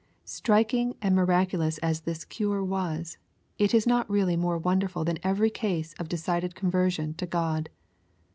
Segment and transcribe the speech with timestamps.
[0.25, 3.19] Strik ing and miraculous as this cure was,
[3.59, 7.69] it is not really more wonderful than every case of decided conversion to God.